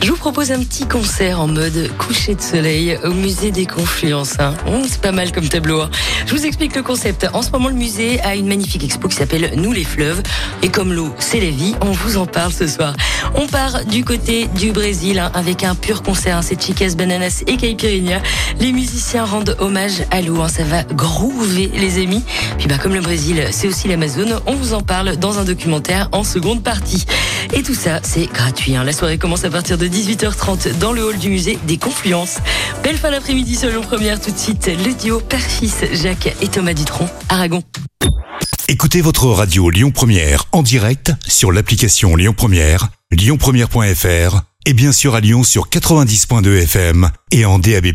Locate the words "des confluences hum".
3.50-4.82